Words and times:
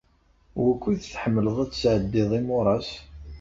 Wukud 0.61 0.97
tḥemmleḍ 0.99 1.57
ad 1.63 1.69
tesɛeddiḍ 1.71 2.29
imuras? 2.39 2.89